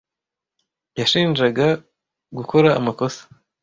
[0.97, 1.67] Yanshinjaga
[2.37, 3.21] gukora amakosa.